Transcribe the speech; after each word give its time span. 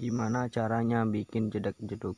gimana 0.00 0.48
caranya 0.48 1.04
bikin 1.04 1.52
jedak 1.52 1.76
jeduk 1.84 2.16